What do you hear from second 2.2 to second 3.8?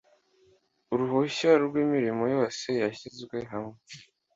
yose yashyizwe hamwe